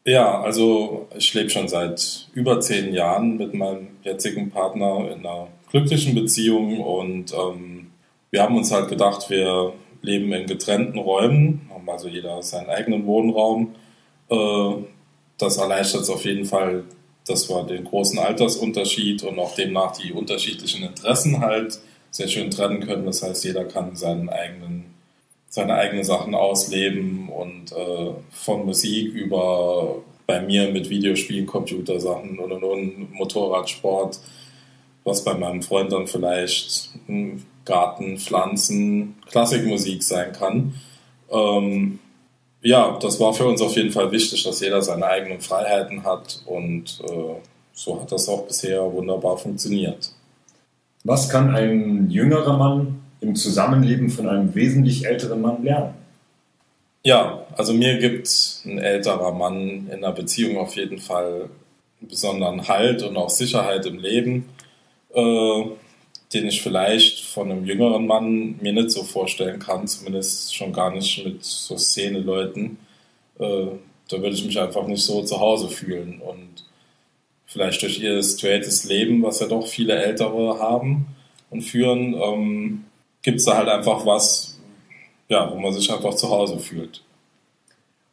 Ja, 0.04 0.40
also 0.40 1.06
ich 1.16 1.34
lebe 1.34 1.50
schon 1.50 1.68
seit 1.68 2.28
über 2.32 2.60
zehn 2.60 2.94
Jahren 2.94 3.36
mit 3.36 3.54
meinem 3.54 3.88
jetzigen 4.02 4.50
Partner 4.50 5.10
in 5.12 5.20
einer 5.20 5.48
glücklichen 5.70 6.14
Beziehung 6.14 6.80
und 6.80 7.34
ähm, 7.34 7.88
wir 8.30 8.42
haben 8.42 8.56
uns 8.56 8.72
halt 8.72 8.88
gedacht, 8.88 9.28
wir 9.28 9.72
leben 10.02 10.32
in 10.32 10.46
getrennten 10.46 10.98
Räumen, 10.98 11.68
haben 11.72 11.88
also 11.88 12.08
jeder 12.08 12.42
seinen 12.42 12.70
eigenen 12.70 13.06
Wohnraum. 13.06 13.74
Äh, 14.30 14.72
das 15.38 15.56
erleichtert 15.56 16.02
es 16.02 16.10
auf 16.10 16.24
jeden 16.24 16.44
Fall, 16.44 16.84
dass 17.26 17.48
wir 17.48 17.62
den 17.64 17.84
großen 17.84 18.18
Altersunterschied 18.18 19.22
und 19.22 19.38
auch 19.38 19.54
demnach 19.54 19.96
die 19.96 20.12
unterschiedlichen 20.12 20.82
Interessen 20.82 21.40
halt 21.40 21.78
sehr 22.10 22.28
schön 22.28 22.50
trennen 22.50 22.80
können. 22.80 23.06
Das 23.06 23.22
heißt, 23.22 23.44
jeder 23.44 23.64
kann 23.64 23.96
seinen 23.96 24.28
eigenen, 24.28 24.94
seine 25.48 25.74
eigenen 25.74 26.04
Sachen 26.04 26.34
ausleben 26.34 27.28
und 27.28 27.72
äh, 27.72 28.12
von 28.30 28.66
Musik 28.66 29.12
über 29.12 30.02
bei 30.26 30.42
mir 30.42 30.70
mit 30.70 30.90
Videospielen, 30.90 31.46
Computersachen 31.46 32.38
und, 32.38 32.52
und, 32.52 32.62
und 32.62 33.12
Motorradsport, 33.14 34.20
was 35.04 35.24
bei 35.24 35.32
meinem 35.32 35.62
Freund 35.62 35.90
dann 35.90 36.06
vielleicht 36.06 36.90
Garten, 37.64 38.18
Pflanzen, 38.18 39.16
Klassikmusik 39.30 40.02
sein 40.02 40.32
kann. 40.32 40.74
Ähm, 41.30 41.98
ja, 42.62 42.98
das 43.00 43.20
war 43.20 43.32
für 43.32 43.46
uns 43.46 43.60
auf 43.60 43.76
jeden 43.76 43.90
Fall 43.90 44.10
wichtig, 44.10 44.42
dass 44.44 44.60
jeder 44.60 44.82
seine 44.82 45.06
eigenen 45.06 45.40
Freiheiten 45.40 46.04
hat 46.04 46.42
und 46.46 47.00
äh, 47.08 47.34
so 47.72 48.00
hat 48.00 48.10
das 48.10 48.28
auch 48.28 48.46
bisher 48.46 48.92
wunderbar 48.92 49.36
funktioniert. 49.36 50.12
Was 51.04 51.28
kann 51.28 51.54
ein 51.54 52.10
jüngerer 52.10 52.56
Mann 52.56 53.00
im 53.20 53.36
Zusammenleben 53.36 54.10
von 54.10 54.28
einem 54.28 54.54
wesentlich 54.54 55.06
älteren 55.06 55.40
Mann 55.40 55.62
lernen? 55.62 55.94
Ja, 57.04 57.46
also 57.56 57.72
mir 57.72 57.98
gibt 57.98 58.28
ein 58.64 58.78
älterer 58.78 59.32
Mann 59.32 59.88
in 59.88 60.04
einer 60.04 60.12
Beziehung 60.12 60.58
auf 60.58 60.74
jeden 60.74 60.98
Fall 60.98 61.48
besonderen 62.00 62.68
Halt 62.68 63.02
und 63.02 63.16
auch 63.16 63.30
Sicherheit 63.30 63.86
im 63.86 63.98
Leben. 63.98 64.48
Äh, 65.14 65.64
den 66.32 66.46
ich 66.46 66.60
vielleicht 66.60 67.24
von 67.24 67.50
einem 67.50 67.64
jüngeren 67.64 68.06
Mann 68.06 68.58
mir 68.60 68.72
nicht 68.72 68.90
so 68.90 69.02
vorstellen 69.02 69.58
kann, 69.58 69.86
zumindest 69.86 70.54
schon 70.54 70.72
gar 70.72 70.92
nicht 70.92 71.24
mit 71.24 71.42
so 71.42 71.76
Szene-Leuten. 71.76 72.78
Äh, 73.38 73.66
da 74.08 74.16
würde 74.16 74.34
ich 74.34 74.44
mich 74.44 74.58
einfach 74.60 74.86
nicht 74.86 75.02
so 75.02 75.22
zu 75.22 75.40
Hause 75.40 75.68
fühlen. 75.68 76.20
Und 76.20 76.64
vielleicht 77.46 77.82
durch 77.82 77.98
ihr 78.00 78.22
straightes 78.22 78.84
Leben, 78.84 79.22
was 79.22 79.40
ja 79.40 79.46
doch 79.46 79.66
viele 79.66 79.94
Ältere 79.94 80.58
haben 80.58 81.06
und 81.50 81.62
führen, 81.62 82.14
ähm, 82.14 82.84
gibt 83.22 83.38
es 83.38 83.46
da 83.46 83.56
halt 83.56 83.68
einfach 83.68 84.04
was, 84.04 84.58
ja, 85.28 85.50
wo 85.50 85.58
man 85.58 85.72
sich 85.72 85.90
einfach 85.90 86.14
zu 86.14 86.28
Hause 86.28 86.58
fühlt. 86.58 87.02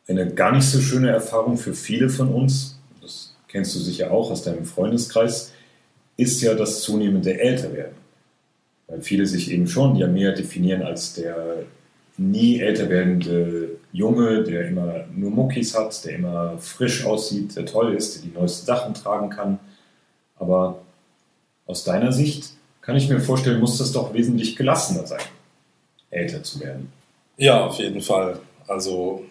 Eine 0.07 0.33
gar 0.33 0.53
nicht 0.53 0.65
so 0.65 0.79
schöne 0.79 1.09
Erfahrung 1.09 1.57
für 1.57 1.73
viele 1.73 2.09
von 2.09 2.29
uns, 2.29 2.79
das 3.01 3.35
kennst 3.49 3.75
du 3.75 3.79
sicher 3.79 4.11
auch 4.11 4.31
aus 4.31 4.43
deinem 4.43 4.65
Freundeskreis, 4.65 5.51
ist 6.15 6.41
ja 6.41 6.53
das 6.53 6.81
zunehmende 6.81 7.39
Älterwerden. 7.39 8.04
Weil 8.87 9.01
viele 9.01 9.25
sich 9.25 9.51
eben 9.51 9.67
schon 9.67 9.95
ja 9.95 10.07
mehr 10.07 10.33
definieren 10.33 10.83
als 10.83 11.13
der 11.15 11.63
nie 12.17 12.59
älter 12.59 12.89
werdende 12.89 13.77
Junge, 13.91 14.43
der 14.43 14.69
immer 14.69 15.05
nur 15.13 15.31
Muckis 15.31 15.77
hat, 15.77 16.05
der 16.05 16.15
immer 16.15 16.57
frisch 16.59 17.05
aussieht, 17.05 17.55
der 17.55 17.65
toll 17.65 17.93
ist, 17.93 18.15
der 18.15 18.23
die 18.23 18.37
neuesten 18.37 18.65
Sachen 18.65 18.93
tragen 18.93 19.29
kann. 19.29 19.59
Aber 20.37 20.81
aus 21.65 21.83
deiner 21.83 22.11
Sicht 22.11 22.51
kann 22.81 22.95
ich 22.95 23.09
mir 23.09 23.19
vorstellen, 23.19 23.59
muss 23.59 23.77
das 23.77 23.91
doch 23.91 24.13
wesentlich 24.13 24.55
gelassener 24.55 25.05
sein, 25.07 25.21
älter 26.09 26.43
zu 26.43 26.59
werden. 26.59 26.91
Ja, 27.37 27.65
auf 27.65 27.79
jeden 27.79 28.01
Fall. 28.01 28.39
Also 28.67 29.25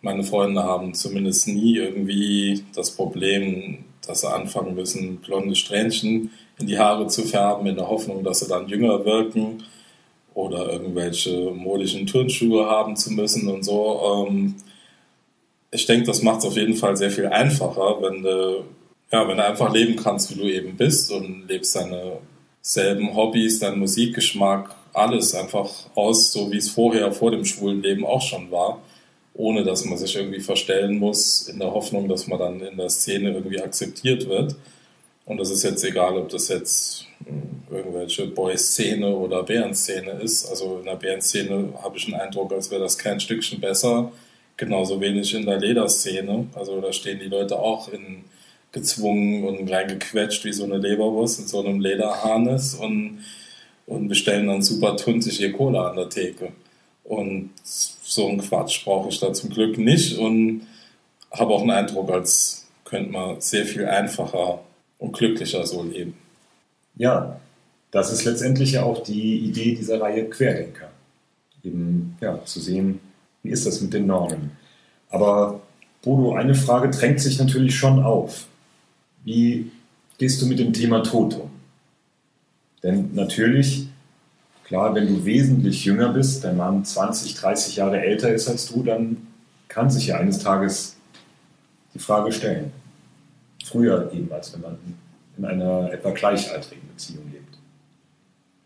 meine 0.00 0.24
Freunde 0.24 0.62
haben 0.62 0.94
zumindest 0.94 1.46
nie 1.48 1.76
irgendwie 1.76 2.64
das 2.74 2.90
Problem, 2.90 3.84
dass 4.06 4.22
sie 4.22 4.32
anfangen 4.32 4.74
müssen, 4.74 5.16
blonde 5.16 5.54
Strähnchen 5.54 6.30
in 6.58 6.66
die 6.66 6.78
Haare 6.78 7.06
zu 7.08 7.22
färben, 7.22 7.66
in 7.66 7.76
der 7.76 7.88
Hoffnung, 7.88 8.22
dass 8.24 8.40
sie 8.40 8.48
dann 8.48 8.68
jünger 8.68 9.04
wirken 9.04 9.64
oder 10.34 10.72
irgendwelche 10.72 11.50
modischen 11.50 12.06
Turnschuhe 12.06 12.66
haben 12.66 12.96
zu 12.96 13.12
müssen 13.12 13.48
und 13.48 13.64
so. 13.64 14.26
Ähm, 14.28 14.56
ich 15.70 15.86
denke, 15.86 16.06
das 16.06 16.22
macht 16.22 16.38
es 16.38 16.46
auf 16.46 16.56
jeden 16.56 16.74
Fall 16.76 16.96
sehr 16.96 17.10
viel 17.10 17.26
einfacher, 17.26 18.00
wenn 18.00 18.22
du, 18.22 18.64
ja, 19.10 19.26
wenn 19.26 19.36
du 19.36 19.44
einfach 19.44 19.72
leben 19.72 19.96
kannst, 19.96 20.30
wie 20.30 20.40
du 20.40 20.48
eben 20.48 20.76
bist 20.76 21.10
und 21.10 21.48
lebst 21.48 21.74
deine 21.76 22.18
selben 22.60 23.14
Hobbys, 23.14 23.58
deinen 23.58 23.80
Musikgeschmack, 23.80 24.74
alles 24.92 25.34
einfach 25.34 25.68
aus, 25.94 26.32
so 26.32 26.50
wie 26.50 26.56
es 26.56 26.70
vorher 26.70 27.12
vor 27.12 27.30
dem 27.30 27.44
schwulen 27.44 27.82
Leben 27.82 28.06
auch 28.06 28.22
schon 28.22 28.50
war, 28.50 28.80
ohne 29.34 29.64
dass 29.64 29.84
man 29.84 29.98
sich 29.98 30.14
irgendwie 30.14 30.40
verstellen 30.40 30.98
muss, 30.98 31.48
in 31.48 31.58
der 31.58 31.72
Hoffnung, 31.72 32.08
dass 32.08 32.26
man 32.26 32.38
dann 32.38 32.60
in 32.60 32.76
der 32.76 32.88
Szene 32.88 33.32
irgendwie 33.32 33.60
akzeptiert 33.60 34.28
wird. 34.28 34.54
Und 35.26 35.38
das 35.38 35.50
ist 35.50 35.64
jetzt 35.64 35.84
egal, 35.84 36.16
ob 36.16 36.28
das 36.28 36.48
jetzt 36.48 37.06
hm, 37.26 37.76
irgendwelche 37.76 38.26
Boy-Szene 38.26 39.08
oder 39.08 39.42
Bären-Szene 39.42 40.12
ist. 40.22 40.46
Also 40.46 40.78
in 40.78 40.84
der 40.84 40.96
Bären-Szene 40.96 41.72
habe 41.82 41.96
ich 41.96 42.06
den 42.06 42.14
Eindruck, 42.14 42.52
als 42.52 42.70
wäre 42.70 42.82
das 42.82 42.96
kein 42.96 43.20
Stückchen 43.20 43.60
besser. 43.60 44.12
Genauso 44.56 45.00
wenig 45.00 45.34
in 45.34 45.46
der 45.46 45.58
Lederszene. 45.58 46.46
Also 46.54 46.80
da 46.80 46.92
stehen 46.92 47.18
die 47.18 47.26
Leute 47.26 47.58
auch 47.58 47.88
in 47.88 48.24
gezwungen 48.74 49.44
und 49.44 49.70
reingequetscht 49.70 50.44
wie 50.44 50.52
so 50.52 50.64
eine 50.64 50.78
Leberwurst 50.78 51.40
in 51.40 51.46
so 51.46 51.60
einem 51.60 51.80
Lederharnis 51.80 52.74
und, 52.74 53.24
und 53.86 54.08
bestellen 54.08 54.48
dann 54.48 54.62
super 54.62 54.96
tuntig 54.96 55.40
ihr 55.40 55.52
Cola 55.52 55.88
an 55.88 55.96
der 55.96 56.10
Theke. 56.10 56.52
Und 57.04 57.50
so 58.04 58.28
einen 58.28 58.38
Quatsch 58.40 58.84
brauche 58.84 59.08
ich 59.08 59.18
da 59.18 59.32
zum 59.32 59.50
Glück 59.50 59.78
nicht 59.78 60.18
und 60.18 60.66
habe 61.30 61.52
auch 61.52 61.62
einen 61.62 61.70
Eindruck, 61.70 62.10
als 62.10 62.66
könnte 62.84 63.10
man 63.10 63.40
sehr 63.40 63.64
viel 63.64 63.86
einfacher 63.86 64.60
und 64.98 65.12
glücklicher 65.12 65.66
so 65.66 65.82
leben. 65.82 66.14
Ja, 66.96 67.40
das 67.90 68.12
ist 68.12 68.24
letztendlich 68.24 68.72
ja 68.72 68.82
auch 68.84 69.02
die 69.02 69.38
Idee 69.38 69.74
dieser 69.74 70.00
Reihe 70.00 70.28
Querdenker. 70.28 70.90
Eben 71.62 72.16
ja, 72.20 72.44
zu 72.44 72.60
sehen, 72.60 73.00
wie 73.42 73.50
ist 73.50 73.66
das 73.66 73.80
mit 73.80 73.94
den 73.94 74.06
Normen. 74.06 74.52
Aber 75.08 75.60
Bodo, 76.02 76.34
eine 76.34 76.54
Frage 76.54 76.90
drängt 76.90 77.20
sich 77.20 77.38
natürlich 77.38 77.74
schon 77.74 78.02
auf. 78.02 78.46
Wie 79.24 79.70
gehst 80.18 80.42
du 80.42 80.46
mit 80.46 80.58
dem 80.58 80.72
Thema 80.72 81.02
Tod 81.02 81.34
um? 81.34 81.50
Denn 82.82 83.14
natürlich, 83.14 83.86
klar, 84.64 84.94
wenn 84.94 85.06
du 85.06 85.24
wesentlich 85.24 85.84
jünger 85.84 86.12
bist, 86.12 86.44
dein 86.44 86.56
Mann 86.56 86.84
20, 86.84 87.34
30 87.34 87.76
Jahre 87.76 88.00
älter 88.00 88.32
ist 88.32 88.48
als 88.48 88.70
du, 88.72 88.82
dann 88.82 89.26
kann 89.68 89.90
sich 89.90 90.08
ja 90.08 90.16
eines 90.16 90.38
Tages 90.38 90.96
die 91.94 91.98
Frage 91.98 92.32
stellen. 92.32 92.72
Früher 93.64 94.10
eben, 94.12 94.30
als 94.32 94.52
wenn 94.52 94.60
man 94.60 94.78
in 95.36 95.44
einer 95.44 95.92
etwa 95.92 96.10
gleichaltrigen 96.10 96.88
Beziehung 96.88 97.30
lebt. 97.32 97.58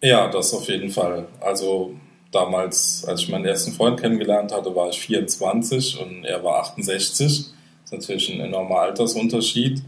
Ja, 0.02 0.28
das 0.28 0.52
auf 0.54 0.68
jeden 0.68 0.90
Fall. 0.90 1.26
Also 1.40 1.94
damals, 2.30 3.04
als 3.06 3.20
ich 3.20 3.28
meinen 3.28 3.46
ersten 3.46 3.72
Freund 3.72 4.00
kennengelernt 4.00 4.52
hatte, 4.52 4.74
war 4.74 4.88
ich 4.88 5.00
24 5.00 6.00
und 6.00 6.24
er 6.24 6.42
war 6.44 6.60
68. 6.60 7.26
Das 7.26 7.26
ist 7.26 7.92
natürlich 7.92 8.28
ein 8.32 8.40
enormer 8.40 8.80
Altersunterschied 8.80 9.82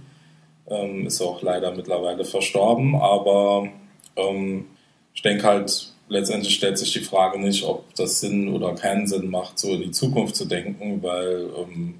ähm, 0.70 1.06
ist 1.06 1.20
auch 1.20 1.42
leider 1.42 1.72
mittlerweile 1.72 2.24
verstorben, 2.24 2.94
aber 2.94 3.68
ähm, 4.16 4.66
ich 5.14 5.22
denke 5.22 5.42
halt, 5.44 5.92
letztendlich 6.10 6.54
stellt 6.54 6.76
sich 6.76 6.92
die 6.92 7.00
Frage 7.00 7.40
nicht, 7.40 7.64
ob 7.64 7.94
das 7.94 8.20
Sinn 8.20 8.48
oder 8.48 8.74
keinen 8.74 9.06
Sinn 9.06 9.30
macht, 9.30 9.58
so 9.58 9.72
in 9.72 9.80
die 9.80 9.90
Zukunft 9.92 10.36
zu 10.36 10.44
denken, 10.44 11.02
weil 11.02 11.48
ähm, 11.56 11.94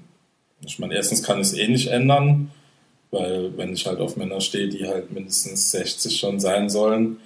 ich 0.63 0.77
meine, 0.77 0.93
erstens 0.93 1.23
kann 1.23 1.39
es 1.39 1.57
eh 1.57 1.67
nicht 1.67 1.87
ändern, 1.87 2.51
weil 3.09 3.57
wenn 3.57 3.73
ich 3.73 3.87
halt 3.87 3.99
auf 3.99 4.17
Männer 4.17 4.41
stehe, 4.41 4.69
die 4.69 4.85
halt 4.85 5.11
mindestens 5.11 5.71
60 5.71 6.19
schon 6.19 6.39
sein 6.39 6.69
sollen, 6.69 7.17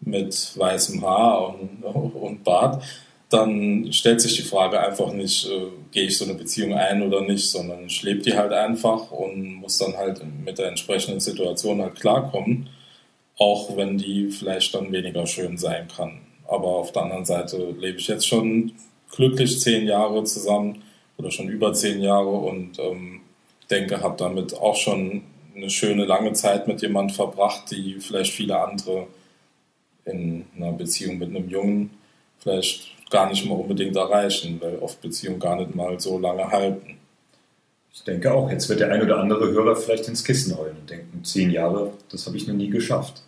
mit 0.00 0.52
weißem 0.56 1.02
Haar 1.02 1.54
und, 1.54 1.82
und 1.82 2.44
Bart, 2.44 2.84
dann 3.30 3.92
stellt 3.92 4.20
sich 4.20 4.36
die 4.36 4.42
Frage 4.42 4.80
einfach 4.80 5.12
nicht, 5.12 5.46
äh, 5.48 5.68
gehe 5.90 6.06
ich 6.06 6.16
so 6.16 6.24
eine 6.24 6.34
Beziehung 6.34 6.74
ein 6.74 7.02
oder 7.02 7.22
nicht, 7.22 7.48
sondern 7.48 7.86
ich 7.86 8.02
lebe 8.02 8.22
die 8.22 8.34
halt 8.34 8.52
einfach 8.52 9.10
und 9.10 9.54
muss 9.54 9.78
dann 9.78 9.96
halt 9.96 10.22
mit 10.44 10.58
der 10.58 10.68
entsprechenden 10.68 11.20
Situation 11.20 11.82
halt 11.82 11.96
klarkommen, 11.96 12.68
auch 13.38 13.76
wenn 13.76 13.98
die 13.98 14.28
vielleicht 14.28 14.74
dann 14.74 14.92
weniger 14.92 15.26
schön 15.26 15.56
sein 15.56 15.88
kann. 15.88 16.20
Aber 16.46 16.68
auf 16.68 16.92
der 16.92 17.02
anderen 17.02 17.24
Seite 17.24 17.74
lebe 17.78 17.98
ich 17.98 18.08
jetzt 18.08 18.26
schon 18.26 18.72
glücklich 19.10 19.60
zehn 19.60 19.86
Jahre 19.86 20.24
zusammen 20.24 20.82
oder 21.16 21.30
schon 21.30 21.48
über 21.48 21.72
zehn 21.72 22.00
Jahre 22.00 22.30
und 22.30 22.78
ähm, 22.78 23.20
denke, 23.70 24.02
habe 24.02 24.16
damit 24.18 24.54
auch 24.54 24.76
schon 24.76 25.22
eine 25.54 25.70
schöne 25.70 26.04
lange 26.04 26.32
Zeit 26.32 26.68
mit 26.68 26.82
jemand 26.82 27.12
verbracht, 27.12 27.70
die 27.70 27.96
vielleicht 28.00 28.32
viele 28.32 28.58
andere 28.60 29.06
in 30.04 30.44
einer 30.56 30.72
Beziehung 30.72 31.18
mit 31.18 31.28
einem 31.28 31.48
Jungen 31.48 31.90
vielleicht 32.38 33.10
gar 33.10 33.28
nicht 33.28 33.44
mal 33.46 33.56
unbedingt 33.56 33.96
erreichen, 33.96 34.58
weil 34.60 34.78
oft 34.78 35.00
Beziehungen 35.00 35.40
gar 35.40 35.56
nicht 35.56 35.74
mal 35.74 35.98
so 35.98 36.18
lange 36.18 36.48
halten. 36.50 36.96
Ich 37.92 38.04
denke 38.04 38.32
auch, 38.32 38.50
jetzt 38.50 38.68
wird 38.68 38.80
der 38.80 38.92
ein 38.92 39.02
oder 39.02 39.18
andere 39.18 39.50
Hörer 39.50 39.74
vielleicht 39.74 40.08
ins 40.08 40.22
Kissen 40.22 40.56
heulen 40.56 40.76
und 40.80 40.88
denken, 40.88 41.24
zehn 41.24 41.50
Jahre, 41.50 41.92
das 42.10 42.26
habe 42.26 42.36
ich 42.36 42.46
noch 42.46 42.54
nie 42.54 42.70
geschafft. 42.70 43.22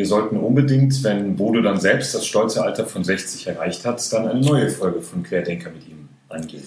Wir 0.00 0.06
sollten 0.06 0.38
unbedingt, 0.38 1.04
wenn 1.04 1.36
Bodo 1.36 1.60
dann 1.60 1.78
selbst 1.78 2.14
das 2.14 2.24
stolze 2.24 2.64
Alter 2.64 2.86
von 2.86 3.04
60 3.04 3.48
erreicht 3.48 3.84
hat, 3.84 4.10
dann 4.14 4.28
eine 4.28 4.40
neue 4.40 4.70
Folge 4.70 5.02
von 5.02 5.22
Querdenker 5.22 5.68
mit 5.68 5.86
ihm 5.86 6.08
angehen. 6.30 6.62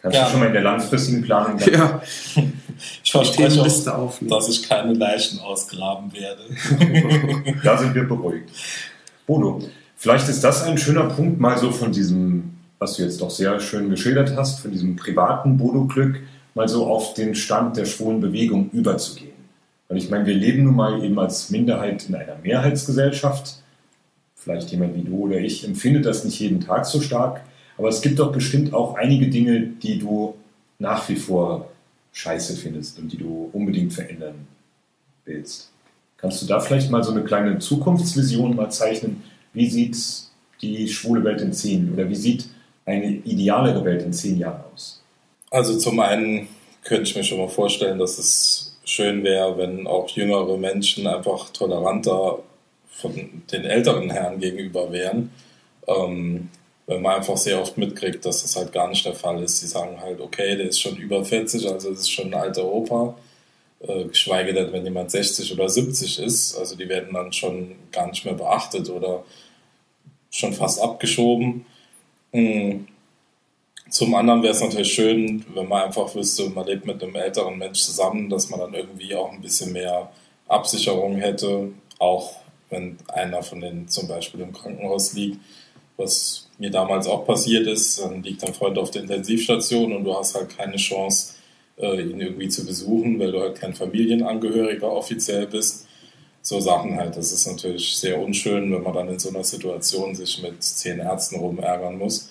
Kannst 0.00 0.18
ja. 0.18 0.24
du 0.24 0.30
schon 0.32 0.40
mal 0.40 0.46
in 0.46 0.52
der 0.52 0.62
langfristigen 0.62 1.22
Planung 1.22 1.58
dann 1.58 1.72
ja. 1.72 2.02
Ich 3.04 3.12
verspreche 3.12 3.62
auch, 3.96 4.18
dass 4.22 4.48
ich 4.48 4.68
keine 4.68 4.94
Leichen 4.94 5.38
ausgraben 5.38 6.12
werde. 6.12 6.42
da 7.62 7.78
sind 7.78 7.94
wir 7.94 8.02
beruhigt. 8.02 8.50
Bodo, 9.28 9.62
Vielleicht 9.96 10.28
ist 10.28 10.42
das 10.42 10.64
ein 10.64 10.76
schöner 10.76 11.04
Punkt, 11.04 11.38
mal 11.38 11.56
so 11.56 11.70
von 11.70 11.92
diesem, 11.92 12.54
was 12.80 12.96
du 12.96 13.04
jetzt 13.04 13.20
doch 13.20 13.30
sehr 13.30 13.60
schön 13.60 13.90
geschildert 13.90 14.34
hast, 14.34 14.58
von 14.58 14.72
diesem 14.72 14.96
privaten 14.96 15.56
Bodo-Glück, 15.56 16.18
mal 16.56 16.66
so 16.66 16.88
auf 16.88 17.14
den 17.14 17.36
Stand 17.36 17.76
der 17.76 17.84
schwulen 17.84 18.20
Bewegung 18.20 18.70
überzugehen. 18.72 19.31
Weil 19.92 19.98
ich 19.98 20.08
meine, 20.08 20.24
wir 20.24 20.32
leben 20.32 20.64
nun 20.64 20.74
mal 20.74 21.04
eben 21.04 21.18
als 21.18 21.50
Minderheit 21.50 22.08
in 22.08 22.14
einer 22.14 22.36
Mehrheitsgesellschaft. 22.42 23.56
Vielleicht 24.34 24.70
jemand 24.70 24.96
wie 24.96 25.02
du 25.02 25.26
oder 25.26 25.36
ich 25.36 25.66
empfindet 25.66 26.06
das 26.06 26.24
nicht 26.24 26.40
jeden 26.40 26.62
Tag 26.62 26.86
so 26.86 27.02
stark, 27.02 27.42
aber 27.76 27.90
es 27.90 28.00
gibt 28.00 28.18
doch 28.18 28.32
bestimmt 28.32 28.72
auch 28.72 28.94
einige 28.94 29.28
Dinge, 29.28 29.60
die 29.60 29.98
du 29.98 30.34
nach 30.78 31.06
wie 31.10 31.16
vor 31.16 31.70
scheiße 32.14 32.56
findest 32.56 32.98
und 33.00 33.12
die 33.12 33.18
du 33.18 33.50
unbedingt 33.52 33.92
verändern 33.92 34.46
willst. 35.26 35.70
Kannst 36.16 36.40
du 36.40 36.46
da 36.46 36.58
vielleicht 36.58 36.90
mal 36.90 37.04
so 37.04 37.12
eine 37.12 37.22
kleine 37.22 37.58
Zukunftsvision 37.58 38.56
mal 38.56 38.70
zeichnen, 38.70 39.22
wie 39.52 39.68
sieht 39.68 39.98
die 40.62 40.88
schwule 40.88 41.22
Welt 41.22 41.42
in 41.42 41.52
zehn 41.52 41.92
oder 41.92 42.08
wie 42.08 42.16
sieht 42.16 42.48
eine 42.86 43.10
idealere 43.10 43.84
Welt 43.84 44.02
in 44.04 44.14
zehn 44.14 44.38
Jahren 44.38 44.62
aus? 44.72 45.02
Also 45.50 45.76
zum 45.76 46.00
einen 46.00 46.48
könnte 46.82 47.02
ich 47.02 47.14
mir 47.14 47.24
schon 47.24 47.36
mal 47.36 47.48
vorstellen, 47.48 47.98
dass 47.98 48.18
es 48.18 48.71
schön 48.92 49.24
wäre, 49.24 49.56
wenn 49.58 49.86
auch 49.86 50.08
jüngere 50.10 50.56
Menschen 50.56 51.06
einfach 51.06 51.50
toleranter 51.50 52.40
von 52.90 53.42
den 53.50 53.64
älteren 53.64 54.10
Herren 54.10 54.38
gegenüber 54.38 54.92
wären. 54.92 55.32
Ähm, 55.86 56.50
wenn 56.86 57.02
man 57.02 57.16
einfach 57.16 57.36
sehr 57.36 57.60
oft 57.60 57.78
mitkriegt, 57.78 58.24
dass 58.26 58.42
das 58.42 58.56
halt 58.56 58.72
gar 58.72 58.88
nicht 58.88 59.04
der 59.06 59.14
Fall 59.14 59.42
ist. 59.42 59.60
Sie 59.60 59.66
sagen 59.66 60.00
halt, 60.00 60.20
okay, 60.20 60.56
der 60.56 60.66
ist 60.66 60.80
schon 60.80 60.96
über 60.96 61.24
40, 61.24 61.68
also 61.68 61.90
das 61.90 62.00
ist 62.00 62.10
schon 62.10 62.26
ein 62.26 62.40
alter 62.40 62.64
Opa. 62.64 63.16
Äh, 63.80 64.04
geschweige 64.04 64.52
denn, 64.52 64.72
wenn 64.72 64.84
jemand 64.84 65.10
60 65.10 65.52
oder 65.52 65.68
70 65.68 66.20
ist. 66.20 66.56
Also 66.56 66.76
die 66.76 66.88
werden 66.88 67.14
dann 67.14 67.32
schon 67.32 67.76
gar 67.90 68.08
nicht 68.08 68.24
mehr 68.24 68.34
beachtet 68.34 68.90
oder 68.90 69.24
schon 70.30 70.52
fast 70.52 70.80
abgeschoben. 70.80 71.66
Hm. 72.32 72.86
Zum 73.92 74.14
anderen 74.14 74.42
wäre 74.42 74.54
es 74.54 74.62
natürlich 74.62 74.90
schön, 74.90 75.44
wenn 75.54 75.68
man 75.68 75.82
einfach 75.82 76.14
wüsste, 76.14 76.48
man 76.48 76.66
lebt 76.66 76.86
mit 76.86 77.02
einem 77.02 77.14
älteren 77.14 77.58
Mensch 77.58 77.80
zusammen, 77.80 78.30
dass 78.30 78.48
man 78.48 78.60
dann 78.60 78.72
irgendwie 78.72 79.14
auch 79.14 79.30
ein 79.30 79.42
bisschen 79.42 79.74
mehr 79.74 80.10
Absicherung 80.48 81.16
hätte, 81.16 81.68
auch 81.98 82.36
wenn 82.70 82.96
einer 83.08 83.42
von 83.42 83.60
denen 83.60 83.88
zum 83.88 84.08
Beispiel 84.08 84.40
im 84.40 84.54
Krankenhaus 84.54 85.12
liegt, 85.12 85.40
was 85.98 86.48
mir 86.56 86.70
damals 86.70 87.06
auch 87.06 87.26
passiert 87.26 87.66
ist, 87.66 88.00
dann 88.00 88.22
liegt 88.22 88.42
dein 88.42 88.54
Freund 88.54 88.78
auf 88.78 88.90
der 88.90 89.02
Intensivstation 89.02 89.92
und 89.92 90.04
du 90.04 90.16
hast 90.16 90.34
halt 90.36 90.56
keine 90.56 90.76
Chance, 90.76 91.34
äh, 91.76 92.00
ihn 92.00 92.18
irgendwie 92.18 92.48
zu 92.48 92.64
besuchen, 92.64 93.18
weil 93.18 93.30
du 93.30 93.40
halt 93.40 93.56
kein 93.56 93.74
Familienangehöriger 93.74 94.90
offiziell 94.90 95.46
bist. 95.46 95.86
So 96.40 96.60
Sachen 96.60 96.96
halt, 96.96 97.14
das 97.18 97.30
ist 97.30 97.46
natürlich 97.46 97.94
sehr 97.94 98.18
unschön, 98.18 98.72
wenn 98.72 98.82
man 98.82 98.94
dann 98.94 99.08
in 99.10 99.18
so 99.18 99.28
einer 99.28 99.44
Situation 99.44 100.14
sich 100.14 100.42
mit 100.42 100.62
zehn 100.62 100.98
Ärzten 100.98 101.36
rumärgern 101.36 101.98
muss. 101.98 102.30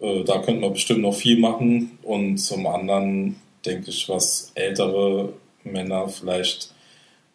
Äh, 0.00 0.24
da 0.24 0.38
könnte 0.38 0.60
man 0.60 0.72
bestimmt 0.72 1.02
noch 1.02 1.14
viel 1.14 1.38
machen 1.38 1.98
und 2.02 2.38
zum 2.38 2.66
anderen 2.66 3.36
denke 3.64 3.90
ich, 3.90 4.08
was 4.08 4.52
ältere 4.54 5.32
Männer 5.64 6.08
vielleicht 6.08 6.72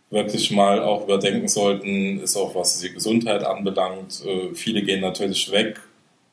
wirklich 0.10 0.52
mal 0.52 0.82
auch 0.82 1.04
überdenken 1.04 1.48
sollten, 1.48 2.20
ist 2.20 2.38
auch 2.38 2.54
was 2.56 2.80
die 2.80 2.92
Gesundheit 2.92 3.44
anbelangt. 3.44 4.24
Äh, 4.26 4.54
viele 4.54 4.84
gehen 4.84 5.02
natürlich 5.02 5.52
weg, 5.52 5.80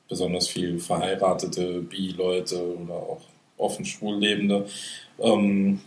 besonders 0.08 0.49
viel 0.49 0.78
verheiratete 0.78 1.82
Bi-Leute 1.82 2.76
oder 2.76 2.94
auch 2.94 3.20
offen 3.56 3.85
Schwullebende. 3.85 4.66
Ähm, 5.20 5.80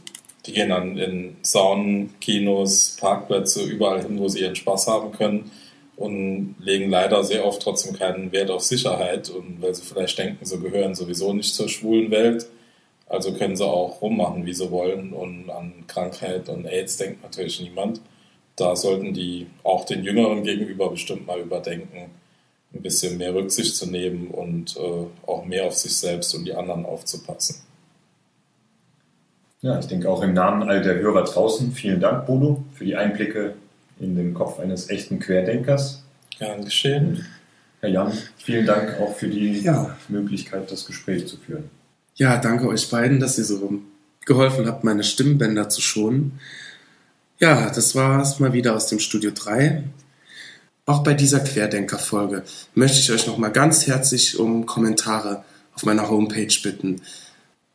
die 0.46 0.54
gehen 0.54 0.70
dann 0.70 0.98
in 0.98 1.36
Saunen, 1.44 2.16
Kinos, 2.20 2.98
Parkplätze, 3.00 3.64
überall 3.64 4.02
hin, 4.02 4.20
wo 4.20 4.28
sie 4.28 4.42
ihren 4.42 4.56
Spaß 4.56 4.88
haben 4.88 5.12
können 5.12 5.52
und 6.02 6.56
legen 6.60 6.90
leider 6.90 7.24
sehr 7.24 7.46
oft 7.46 7.62
trotzdem 7.62 7.96
keinen 7.96 8.32
Wert 8.32 8.50
auf 8.50 8.62
Sicherheit 8.62 9.30
und 9.30 9.62
weil 9.62 9.76
sie 9.76 9.84
vielleicht 9.84 10.18
denken, 10.18 10.44
sie 10.44 10.60
gehören 10.60 10.96
sowieso 10.96 11.34
nicht 11.34 11.54
zur 11.54 11.70
schwulen 11.70 12.10
Welt, 12.10 12.48
also 13.08 13.34
können 13.34 13.56
sie 13.56 13.66
auch 13.66 14.02
rummachen, 14.02 14.46
wie 14.46 14.54
sie 14.54 14.72
wollen 14.72 15.14
und 15.14 15.50
an 15.50 15.86
Krankheit 15.88 16.50
und 16.50 16.66
AIDS 16.66 16.98
denkt 16.98 17.24
natürlich 17.24 17.62
niemand. 17.62 18.02
Da 18.56 18.76
sollten 18.76 19.14
die 19.14 19.48
auch 19.64 19.86
den 19.86 20.04
Jüngeren 20.04 20.44
gegenüber 20.44 20.90
bestimmt 20.90 21.28
mal 21.28 21.40
überdenken, 21.40 22.10
ein 22.74 22.82
bisschen 22.82 23.18
mehr 23.18 23.34
Rücksicht 23.36 23.76
zu 23.76 23.90
nehmen 23.90 24.30
und 24.30 24.78
äh, 24.78 25.28
auch 25.28 25.46
mehr 25.46 25.66
auf 25.66 25.76
sich 25.76 25.96
selbst 25.96 26.34
und 26.34 26.46
die 26.46 26.54
anderen 26.54 26.86
aufzupassen. 26.86 27.64
Ja, 29.62 29.78
ich 29.78 29.86
denke 29.86 30.10
auch 30.10 30.24
im 30.24 30.34
Namen 30.34 30.64
all 30.64 30.82
der 30.82 30.96
Hörer 30.96 31.24
draußen, 31.24 31.72
vielen 31.74 32.00
Dank, 32.00 32.26
Bodo, 32.26 32.64
für 32.74 32.86
die 32.86 32.96
Einblicke 32.96 33.56
in 34.02 34.16
den 34.16 34.34
Kopf 34.34 34.60
eines 34.60 34.90
echten 34.90 35.20
Querdenkers. 35.20 36.04
Gern 36.40 36.66
geschehen. 36.66 37.26
Herr 37.80 37.90
Jan, 37.90 38.12
vielen 38.38 38.66
Dank 38.66 39.00
auch 39.00 39.16
für 39.16 39.28
die 39.28 39.62
ja. 39.62 39.98
Möglichkeit, 40.08 40.72
das 40.72 40.86
Gespräch 40.86 41.28
zu 41.28 41.38
führen. 41.38 41.70
Ja, 42.16 42.38
danke 42.38 42.68
euch 42.68 42.90
beiden, 42.90 43.20
dass 43.20 43.38
ihr 43.38 43.46
so 43.46 43.82
geholfen 44.26 44.68
habt, 44.68 44.84
meine 44.84 45.04
Stimmbänder 45.04 45.70
zu 45.70 45.82
schonen. 45.82 46.40
Ja, 47.40 47.72
das 47.72 47.96
war 47.96 48.22
es 48.22 48.40
mal 48.40 48.54
wieder 48.54 48.76
aus 48.76 48.88
dem 48.88 49.00
Studio 49.00 49.32
3. 49.34 49.84
Auch 50.86 51.04
bei 51.04 51.14
dieser 51.14 51.40
Querdenker-Folge 51.40 52.44
möchte 52.76 53.00
ich 53.00 53.12
euch 53.12 53.26
nochmal 53.26 53.52
ganz 53.52 53.88
herzlich 53.88 54.38
um 54.38 54.66
Kommentare 54.66 55.44
auf 55.74 55.86
meiner 55.86 56.10
Homepage 56.10 56.54
bitten. 56.62 57.02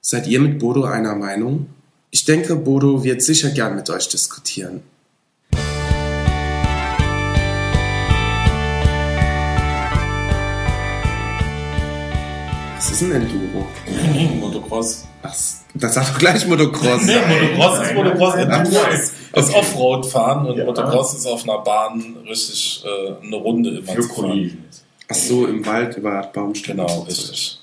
Seid 0.01 0.29
ihr 0.29 0.41
mit 0.41 0.59
Bodo 0.59 0.85
einer 0.85 1.17
Meinung? 1.17 1.67
Ich 2.11 2.25
denke, 2.25 2.55
Bodo 2.55 3.03
wird 3.03 3.23
sicher 3.23 3.51
gern 3.51 3.75
mit 3.75 3.91
euch 3.91 4.09
diskutieren. 4.09 4.83
Ist 12.97 13.03
denn 13.03 13.13
Enduro? 13.13 13.67
Motocross. 14.41 15.07
Ach, 15.23 15.35
das 15.75 15.95
sagt 15.95 16.09
doch 16.09 16.19
gleich 16.19 16.47
Motocross. 16.47 17.03
nee, 17.03 17.15
Motocross 17.29 17.87
ist 17.87 17.95
Motocross. 17.95 18.35
Enduro 18.37 18.87
ist, 18.93 19.13
ist 19.35 19.55
Offroad-Fahren 19.55 20.47
und 20.47 20.59
ja. 20.59 20.65
Motocross 20.65 21.15
ist 21.15 21.27
auf 21.27 21.43
einer 21.45 21.59
Bahn 21.59 22.17
richtig 22.29 22.85
äh, 22.85 23.25
eine 23.25 23.37
Runde 23.37 23.79
immer 23.79 23.93
Für 23.93 24.01
zu 24.01 24.09
fahren. 24.09 24.65
Ach 25.09 25.15
so, 25.15 25.47
im 25.47 25.65
Wald 25.67 25.97
über 25.97 26.23
Baumstämme. 26.33 26.87
Genau, 26.87 27.01
richtig. 27.03 27.61